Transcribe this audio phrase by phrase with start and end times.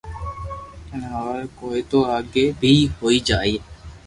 [0.89, 3.61] جني ھواري ھوئي تو آگي بي ھوئي جائين